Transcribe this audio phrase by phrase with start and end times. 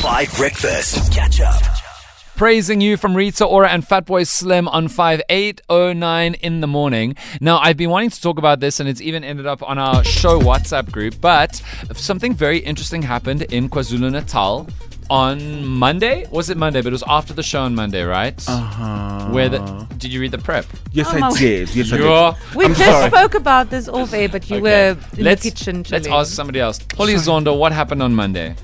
[0.00, 1.12] 5 Breakfast.
[1.12, 1.60] Catch up.
[2.36, 7.16] praising you from Rita Ora and Fatboy Slim on 5809 in the morning.
[7.40, 10.02] Now, I've been wanting to talk about this and it's even ended up on our
[10.18, 11.56] show WhatsApp group, but
[11.94, 14.68] something very interesting happened in KwaZulu Natal
[15.10, 16.26] on Monday.
[16.30, 16.80] Was it Monday?
[16.80, 18.42] But it was after the show on Monday, right?
[18.48, 19.28] Uh-huh.
[19.30, 19.58] Where the
[19.98, 20.64] did you read the prep?
[20.92, 21.74] Yes, Oh, I did.
[21.74, 22.56] Yes, I You're- did.
[22.56, 23.10] We I'm just sorry.
[23.10, 24.62] spoke about this off air, but you Okay.
[24.94, 25.84] were in let's, the kitchen.
[25.90, 26.80] Let's ask somebody else.
[26.96, 28.54] Holly Zondo, what happened on Monday?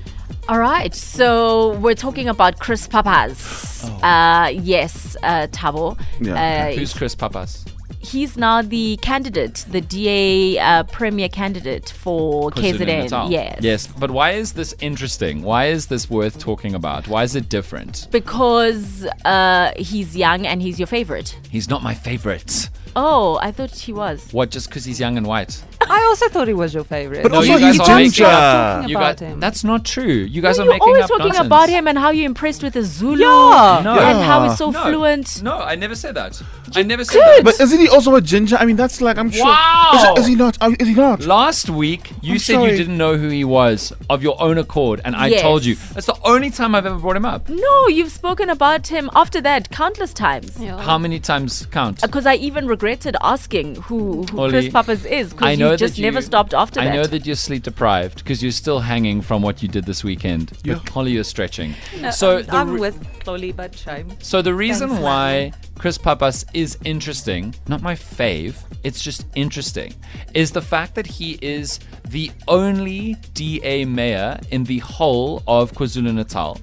[0.49, 3.83] All right, so we're talking about Chris Pappas.
[4.01, 5.99] Uh, yes, uh, Thabo.
[6.21, 6.69] Yeah.
[6.71, 7.65] Uh, Who's Chris Pappas?
[7.99, 13.31] he's now the candidate, the DA uh, premier candidate for KwaZulu KZN.
[13.31, 13.59] Yes.
[13.61, 15.41] Yes, but why is this interesting?
[15.41, 17.07] Why is this worth talking about?
[17.07, 18.07] Why is it different?
[18.11, 21.37] Because uh, he's young and he's your favorite.
[21.49, 22.69] He's not my favorite.
[22.95, 24.31] Oh, I thought he was.
[24.31, 25.63] What, just because he's young and white?
[25.89, 27.23] I also thought he was your favorite.
[27.23, 28.25] But No, also, you guys he's are making ginger.
[28.25, 29.39] up- You about guys, him.
[29.39, 30.03] that's not true.
[30.05, 31.45] You guys No, are you're making always up talking nonsense.
[31.45, 33.81] about him and how you're impressed with his Zulu Yeah.
[33.83, 33.97] No.
[33.99, 34.83] and how he's so No.
[34.83, 35.41] fluent.
[35.43, 36.41] No, I never said that.
[36.75, 37.37] I never said did.
[37.37, 37.43] that.
[37.45, 38.57] But isn't he also a ginger?
[38.57, 39.45] I mean, that's like I'm sure.
[39.45, 40.13] Wow.
[40.17, 40.57] Is, is he not?
[40.61, 41.21] Uh, Is he not?
[41.25, 42.71] Last week, you I'm said sorry.
[42.71, 45.41] you didn't know who he was of your own accord, and I Yes.
[45.41, 45.75] told you.
[45.93, 47.47] That's the only time I've ever brought him up.
[47.49, 50.57] No, you've spoken about him after that countless times.
[50.81, 52.01] How many times count?
[52.01, 55.95] Because I even regretted asking who, who Holly, Chris Pappas is I know you just
[55.95, 56.95] that never stopped after I that.
[56.95, 60.51] know that you're sleep deprived because you're still hanging from what you did this weekend.
[60.65, 61.73] But Holly, you're stretching.
[62.11, 64.11] so I'm, the I'm re- with Chloe, but shame.
[64.21, 69.93] So the reason Thanks, why Chris Pappas is interesting, not my fave, it's just interesting,
[70.33, 76.13] is the fact that he is the only DA mayor in the whole of KwaZulu
[76.13, 76.59] Natal.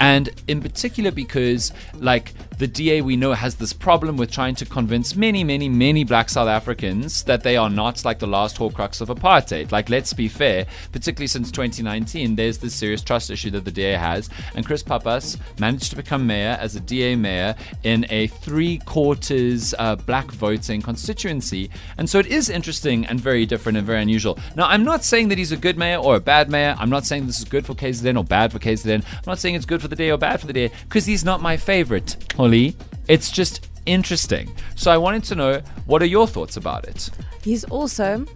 [0.00, 4.64] And in particular, because like the DA we know has this problem with trying to
[4.64, 9.00] convince many, many, many black South Africans that they are not like the last horcrux
[9.00, 9.72] of apartheid.
[9.72, 13.92] Like, let's be fair, particularly since 2019, there's this serious trust issue that the DA
[13.92, 14.30] has.
[14.54, 19.74] And Chris Pappas managed to become mayor as a DA mayor in a three quarters
[19.78, 21.70] uh, black voting constituency.
[21.98, 24.38] And so it is interesting and very different and very unusual.
[24.56, 26.76] Now, I'm not saying that he's a good mayor or a bad mayor.
[26.78, 29.04] I'm not saying this is good for KZN or bad for KZN.
[29.04, 31.24] I'm not saying it's good for the day or bad for the day because he's
[31.24, 32.76] not my favorite, Holly.
[33.08, 34.54] It's just interesting.
[34.76, 37.08] So I wanted to know what are your thoughts about it?
[37.42, 38.26] He's also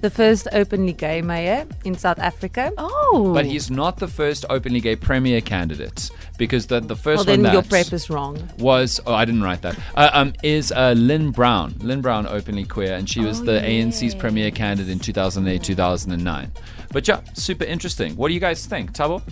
[0.00, 2.72] the first openly gay mayor in South Africa.
[2.76, 7.24] oh, But he's not the first openly gay premier candidate because the, the first well,
[7.24, 8.36] then one your that prep is wrong.
[8.58, 12.64] was oh I didn't write that uh, um is uh, Lynne Brown Lynne Brown openly
[12.64, 16.50] queer and she was Oh, the ANC's premier candidate in 2008 2009
[16.90, 19.22] but yeah super interesting what do you guys think Thabo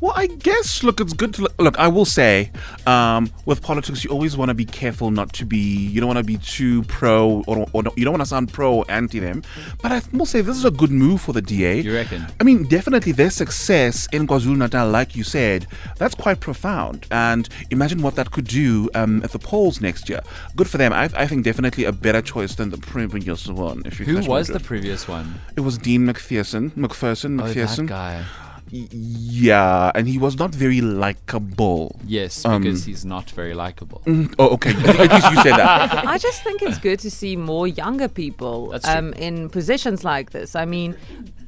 [0.00, 1.54] Well, I guess look, it's good to look.
[1.58, 2.50] look I will say,
[2.86, 5.58] um, with politics, you always want to be careful not to be.
[5.58, 8.74] You don't want to be too pro, or, or you don't want to sound pro
[8.74, 9.42] or anti them.
[9.82, 11.80] But I will say this is a good move for the DA.
[11.80, 12.26] You reckon?
[12.40, 17.06] I mean, definitely their success in KwaZulu Natal, like you said, that's quite profound.
[17.10, 20.20] And imagine what that could do um, at the polls next year.
[20.56, 20.92] Good for them.
[20.92, 23.82] I, I think definitely a better choice than the previous one.
[23.84, 26.72] If you who was the previous one It was Dean Macpherson.
[26.76, 27.40] Macpherson.
[27.40, 27.86] oh Macpherson.
[27.86, 28.24] that guy
[28.70, 31.98] Yeah, and he was not very likable.
[32.04, 34.02] yes Um, because he's not very likable
[34.38, 34.70] Oh, okay.
[34.70, 36.06] At least you said that.
[36.14, 40.54] I just think it's good to see more younger people um, in positions like this.
[40.56, 40.96] I mean,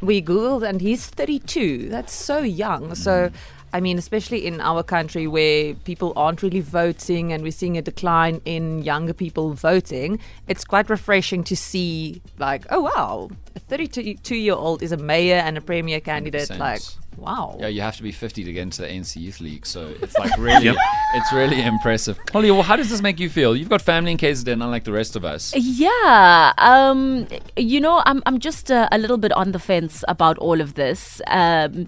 [0.00, 1.88] we Googled and he's 32.
[1.88, 2.94] That's so young.
[2.94, 3.30] So,
[3.72, 7.82] I mean, especially in our country where people aren't really voting and we're seeing a
[7.82, 14.34] decline in younger people voting, it's quite refreshing to see, like, oh, wow, a 32
[14.36, 16.48] year old is a mayor and a premier candidate.
[16.48, 16.58] 100%.
[16.58, 16.82] Like,
[17.18, 17.56] wow.
[17.60, 20.16] yeah you have to be 50 to get into the ANC Youth League so it's
[20.18, 20.76] like really
[21.14, 24.18] it's really impressive Holly well how does this make you feel you've got family in
[24.18, 27.26] KZN unlike the rest of us Yeah, um,
[27.56, 30.74] you know, I'm I'm just uh, a little bit on the fence about all of
[30.74, 31.20] this.
[31.26, 31.86] Um,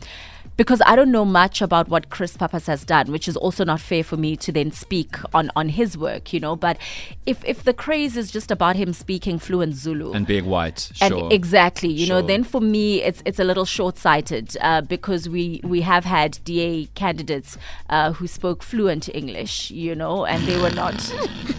[0.60, 3.80] because I don't know much about what Chris Pappas has done, which is also not
[3.80, 6.54] fair for me to then speak on, on his work, you know.
[6.54, 6.76] But
[7.24, 11.14] if if the craze is just about him speaking fluent Zulu, and being white and
[11.14, 15.62] sure exactly, you know, then for me it's it's a little short-sighted uh, because we
[15.64, 17.56] we have had DA candidates
[17.88, 20.94] uh, who spoke fluent English, you know, and they were not.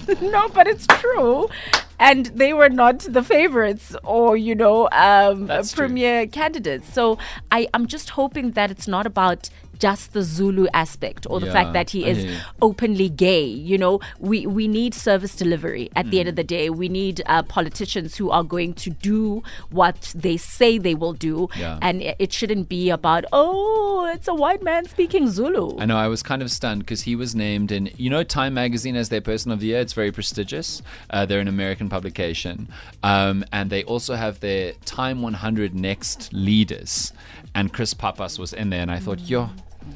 [0.22, 1.50] no, but it's true,
[2.02, 5.86] and they were not the favorites or you know um, That's true.
[5.88, 6.92] premier candidates.
[6.94, 7.18] So
[7.52, 9.50] I I'm just hoping that it's not about
[9.82, 12.38] just the Zulu aspect or the Yeah, fact that he is you.
[12.62, 13.44] openly gay.
[13.44, 16.70] You know, we, we need service delivery at the end of the day.
[16.70, 19.42] We need uh, politicians who are going to do
[19.72, 21.50] what they say they will do.
[21.58, 21.80] Yeah.
[21.82, 25.80] And it, it shouldn't be about, oh, it's a white man speaking Zulu.
[25.80, 28.54] I know I was kind of stunned because he was named in, you know, Time
[28.54, 29.80] Magazine as their Person of the Year.
[29.82, 30.82] It's very prestigious.
[31.10, 32.68] Uh, they're an American publication.
[33.04, 37.14] Um, and they also have their Time 100 Next Leaders.
[37.56, 38.82] And Chris Pappas was in there.
[38.82, 39.50] And I thought, yo,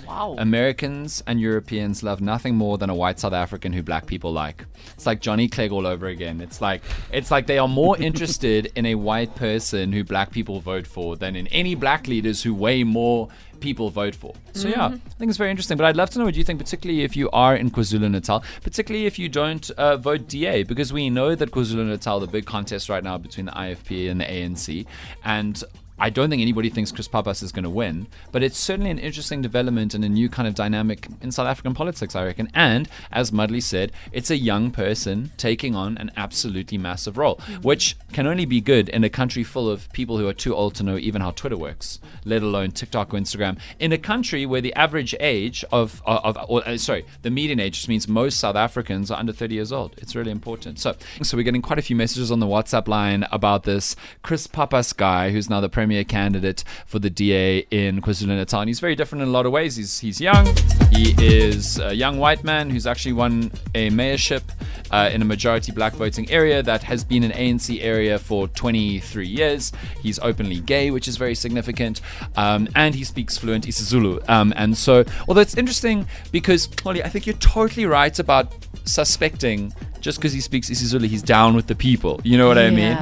[0.07, 0.35] Wow.
[0.37, 4.65] Americans and Europeans love nothing more than a white South African who black people like.
[4.93, 6.41] It's like Johnny Clegg all over again.
[6.41, 10.59] It's like it's like they are more interested in a white person who black people
[10.59, 13.29] vote for than in any black leaders who way more
[13.59, 14.33] people vote for.
[14.53, 15.77] So yeah, I think it's very interesting.
[15.77, 18.43] But I'd love to know what you think, particularly if you are in KwaZulu Natal,
[18.61, 22.45] particularly if you don't uh, vote DA, because we know that KwaZulu Natal, the big
[22.45, 24.85] contest right now between the IFP and the ANC,
[25.23, 25.63] and
[25.97, 28.99] I don't think anybody thinks Chris Pappas is going to win, but it's certainly an
[28.99, 32.51] interesting development and a new kind of dynamic in South African politics, I reckon.
[32.53, 37.95] And as Moodley said, it's a young person taking on an absolutely massive role, which
[38.11, 40.83] can only be good in a country full of people who are too old to
[40.83, 43.57] know even how Twitter works, let alone TikTok or Instagram.
[43.79, 47.75] In a country where the average age of, of, or, uh, sorry, the median age
[47.75, 49.95] just means most South Africans are under 30 years old.
[49.97, 50.79] It's really important.
[50.79, 54.45] So, so we're getting quite a few messages on the WhatsApp line about this Chris
[54.45, 58.65] Pappas guy, who's now the premier candidate for the DA in KwaZulu-Natal.
[58.65, 59.75] He's very different in a lot of ways.
[59.75, 60.45] He's, he's young.
[60.91, 64.43] He is a young white man who's actually won a mayorship
[64.91, 69.27] uh, in a majority black voting area that has been an ANC area for 23
[69.27, 69.71] years.
[70.01, 72.01] He's openly gay, which is very significant.
[72.35, 74.27] Um, and he speaks fluent isiZulu.
[74.29, 78.53] Um, and so, although it's interesting because, Holly, I think you're totally right about
[78.85, 79.73] suspecting
[80.05, 82.21] just because he speaks isiZulu, he's down with the people.
[82.23, 82.95] You know what I mean?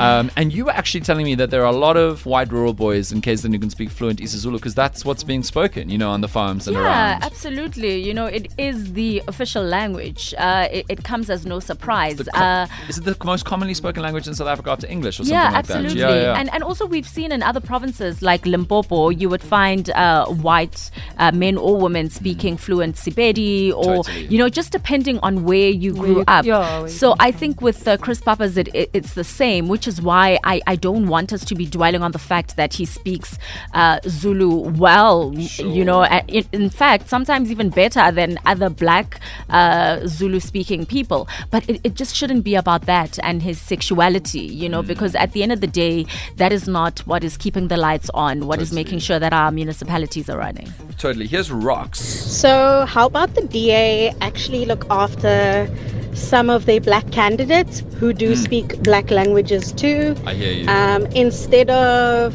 [0.00, 2.72] Um, and you were actually telling me that there are a lot of white rural
[2.74, 6.10] boys in KZN who can speak fluent isiZulu because that's what's being spoken, you know,
[6.10, 7.22] on the farms and Yeah, around.
[7.22, 7.94] absolutely.
[8.02, 10.34] You know, it is the official language.
[10.36, 12.16] Uh, it, it comes as no surprise.
[12.16, 15.20] The co- uh, is it the most commonly spoken language in South Africa after English
[15.20, 16.00] or something yeah, like absolutely.
[16.00, 16.14] that?
[16.16, 16.40] Yeah, yeah.
[16.40, 20.90] And and also we've seen in other provinces like Limpopo, you would find uh, white
[21.18, 24.26] uh, men or women speaking fluent Sepedi, or Totally.
[24.32, 26.39] you know, just depending on where you grew you- up.
[26.44, 29.68] Yeah, where you so I think with uh, Chris Pappas, it, it, it's the same,
[29.68, 32.74] which is why I, I don't want us to be dwelling on the fact that
[32.74, 33.38] he speaks
[33.74, 35.32] uh, Zulu well.
[35.34, 41.28] You know, in, in fact, sometimes even better than other black uh, Zulu speaking people.
[41.50, 45.32] But it, it just shouldn't be about that and his sexuality, you know, because at
[45.32, 46.06] the end of the day,
[46.36, 49.50] that is not what is keeping the lights on, What is making sure that our
[49.50, 50.72] municipalities are running.
[50.98, 51.26] totally.
[51.26, 52.00] Here's Rocks.
[52.00, 55.68] So, how about the DA actually look after
[56.14, 60.14] some of their black candidates who do speak black languages too?
[60.26, 60.68] I hear you.
[60.68, 62.34] Um, instead of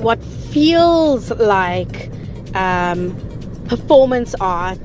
[0.00, 2.10] what feels like
[2.54, 3.16] um,
[3.66, 4.78] performance art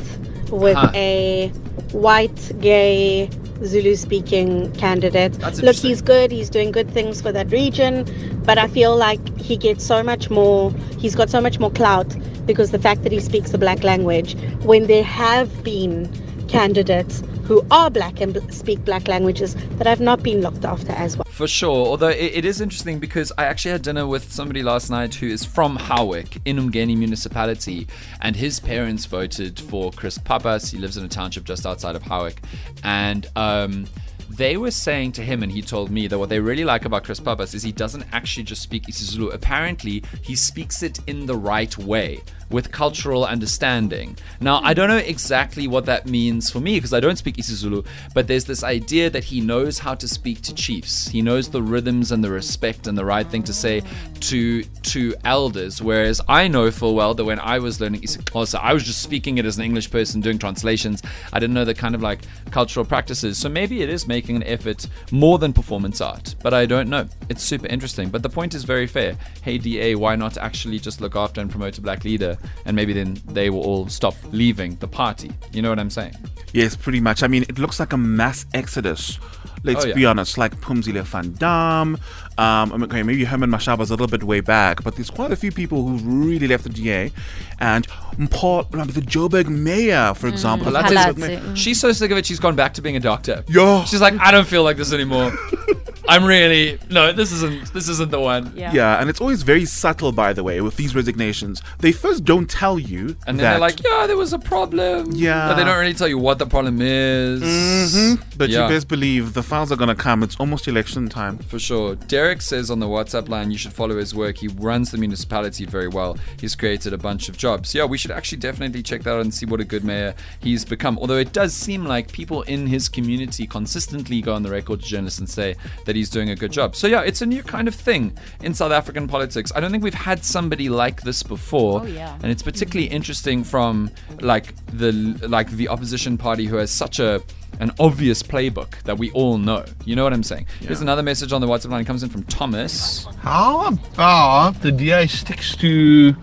[0.52, 0.92] with Huh.
[0.94, 1.48] a
[1.92, 3.30] white, gay,
[3.64, 5.38] Zulu speaking candidate.
[5.62, 8.06] Look, he's good, he's doing good things for that region,
[8.44, 12.14] but I feel like he gets so much more, he's got so much more clout
[12.46, 16.10] because the fact that he speaks the black language, when there have been
[16.48, 21.18] candidates who are black and speak black languages that have not been looked after as
[21.18, 21.26] well.
[21.26, 21.88] For sure.
[21.88, 25.28] Although it, it is interesting because I actually had dinner with somebody last night who
[25.28, 27.88] is from Howick in uMngeni municipality,
[28.22, 30.72] and his parents voted for Chris Pappas.
[30.72, 32.42] He lives in a township just outside of Howick,
[32.84, 33.86] and um,
[34.30, 37.04] they were saying to him, and he told me that what they really like about
[37.04, 39.34] Chris Pappas is he doesn't actually just speak isiZulu.
[39.34, 42.22] Apparently, he speaks it in the right way
[42.54, 44.16] with cultural understanding.
[44.40, 47.86] Now, I don't know exactly what that means for me because I don't speak isiZulu,
[48.14, 51.08] but there's this idea that he knows how to speak to chiefs.
[51.08, 53.82] He knows the rhythms and the respect and the right thing to say
[54.22, 55.82] to to elders.
[55.82, 58.84] Whereas I know full well that when I was learning isiZulu, also oh, I was
[58.84, 61.02] just speaking it as an English person doing translations.
[61.34, 63.38] I didn't know the kind of like cultural practices.
[63.38, 67.08] So maybe it is making an effort more than performance art, but I don't know.
[67.34, 68.10] It's super interesting.
[68.10, 69.18] But the point is very fair.
[69.42, 72.94] Hey DA, why not actually just look after and promote a black leader, and maybe
[72.94, 75.32] then they will all stop leaving the party.
[75.52, 76.14] You know what I'm saying?
[76.54, 77.24] Yes, pretty much.
[77.24, 79.18] I mean, it looks like a mass exodus.
[79.64, 79.96] Let's Oh, yeah.
[79.96, 81.98] be honest, like Phumzile van Damme.
[82.38, 85.52] Um, okay, maybe Herman Mashaba's a little bit way back, but there's quite a few
[85.52, 87.12] people who've really left the DA.
[87.60, 87.88] And
[88.30, 90.72] Paul, remember the Joburg mayor, for example.
[90.72, 91.40] Well, that's the it.
[91.40, 91.58] Joburg.
[91.58, 92.26] She's so sick of it.
[92.28, 93.44] She's gone back to being a doctor.
[93.48, 93.86] Yeah.
[93.86, 95.32] She's like, I don't feel like this anymore.
[96.08, 97.12] I'm really no.
[97.14, 97.74] This isn't.
[97.74, 98.52] This isn't the one.
[98.56, 98.74] Yeah.
[98.74, 101.62] Yeah, and it's always very subtle, by the way, with these resignations.
[101.80, 105.12] They first don't tell you And then that, they're like, yeah, there was a problem.
[105.14, 105.48] Yeah.
[105.48, 107.42] But they don't really tell you what the problem is.
[107.42, 108.22] Mhm.
[108.38, 108.64] but Yeah.
[108.64, 110.24] you best believe the files are gonna come.
[110.24, 111.38] It's almost election time.
[111.48, 111.96] For sure.
[111.96, 114.38] Derek says on the WhatsApp line you should follow his work.
[114.38, 116.18] He runs the municipality very well.
[116.40, 117.74] He's created a bunch of jobs.
[117.74, 120.66] Yeah, we should actually definitely check that out and see what a good mayor he's
[120.66, 120.98] become.
[121.00, 124.88] Although it does seem like people in his community consistently go on the record to
[124.88, 125.56] journalists and say
[125.86, 126.76] that he's doing a good job.
[126.76, 129.52] So yeah, it's a new kind of thing in South African politics.
[129.56, 131.82] I don't think we've had somebody like this before.
[131.82, 132.18] Oh, yeah.
[132.22, 134.92] And it's particularly interesting from like the
[135.28, 137.22] like the opposition party who has such a
[137.60, 139.66] an obvious playbook that we all know.
[139.86, 140.48] You know what I'm saying?
[140.60, 141.82] Here's another message on the WhatsApp line.
[141.82, 143.06] It comes in from Thomas.
[143.20, 146.14] How about the DA sticks to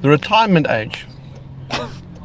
[0.00, 1.06] the retirement age?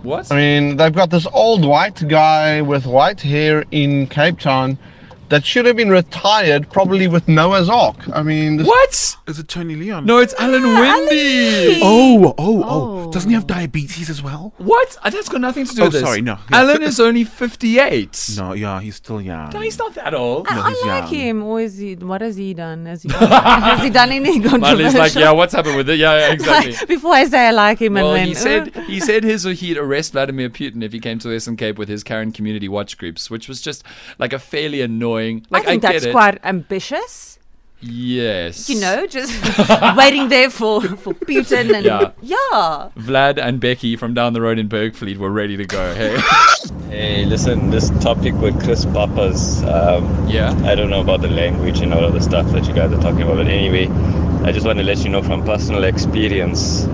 [0.06, 0.32] What?
[0.32, 4.78] I mean, they've got this old white guy with white hair in Cape Town
[5.30, 7.98] that should have been retired, probably with Noah's Ark.
[8.14, 9.18] I mean, this what?
[9.28, 10.06] Is it Tony Leon?
[10.06, 11.80] No, it's Alan Winde.
[11.82, 14.54] Oh, oh, oh, Doesn't he have diabetes as well?
[14.58, 14.98] What?
[15.04, 16.02] Uh, That's got nothing to do Oh, with this.
[16.04, 16.38] sorry, no.
[16.52, 16.58] Yeah.
[16.60, 18.34] Alan is only 58.
[18.38, 19.50] No, yeah, he's still young.
[19.52, 20.48] No, he's not that old.
[20.50, 21.14] No, I he's like young.
[21.14, 21.44] him.
[21.44, 21.96] Or is he?
[21.96, 22.86] What has he done?
[22.86, 23.30] Has he done,
[23.62, 24.62] has he done anything Marley's
[24.94, 25.00] controversial?
[25.00, 25.98] like, yeah, what's happened with it?
[26.00, 26.74] Yeah, yeah exactly.
[26.74, 29.44] Like, before I say I like him, Well, and then he said he said his
[29.44, 32.98] he'd arrest Vladimir Putin if he came to Western Cape with his Karen community watch
[32.98, 33.84] groups, which was just
[34.20, 35.15] like a fairly annoying.
[35.50, 36.12] Like I think get that's it.
[36.12, 37.40] quite ambitious.
[37.82, 38.70] yes.
[38.70, 39.32] You know, just
[39.98, 42.12] waiting there for for Putin and Yeah.
[42.22, 42.90] yeah.
[42.98, 45.94] Vlad and Becky from down the road in Bergvliet were ready to go.
[45.96, 46.18] Hey,
[46.90, 50.54] Hey, listen, this topic with Chris Pappas, um, yeah.
[50.64, 53.02] I don't know about the language and all of the stuff that you guys are
[53.02, 53.88] talking about, but anyway,
[54.48, 56.86] I just want to let you know from personal experience,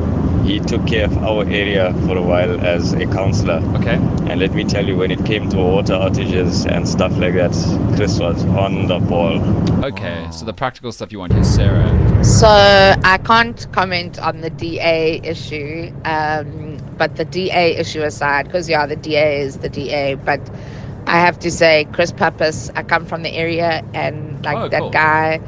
[0.44, 3.62] he took care of our area for a while as a counselor.
[3.78, 3.96] Okay.
[4.30, 7.52] And let me tell you, when it came to water outages and stuff like that,
[7.96, 9.40] Chris was on the ball.
[9.86, 10.28] Okay.
[10.32, 11.90] So the practical stuff you want here, Sarah.
[12.24, 18.70] So I can't comment on the DA issue, um, but the DA issue aside, because
[18.70, 20.40] yeah, the DA is the DA, but
[21.08, 24.80] I have to say, Chris Pappas, I come from the area, and like Oh, that
[24.82, 24.90] cool.
[24.92, 25.42] guy,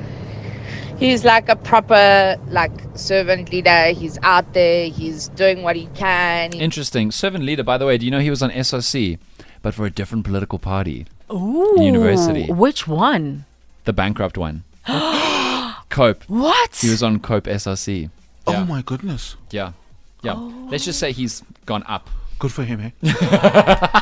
[0.98, 3.88] he's like a proper like servant leader.
[3.88, 6.52] He's out there, he's doing what he can.
[6.52, 7.12] He Interesting.
[7.12, 9.18] Servant leader, by the way, do you know he was on SOC,
[9.62, 11.06] but for a different political party?
[11.32, 11.76] Ooh.
[11.80, 12.52] University.
[12.52, 13.46] Which one?
[13.86, 14.64] The bankrupt one.
[15.90, 16.24] Cope.
[16.24, 16.76] What?
[16.76, 18.10] He was on Cope SRC.
[18.48, 18.62] Yeah.
[18.62, 19.36] Oh my goodness.
[19.52, 19.74] Yeah.
[20.22, 20.34] Yeah.
[20.34, 22.10] Let's just say he's gone up.
[22.40, 24.02] Good for him, eh?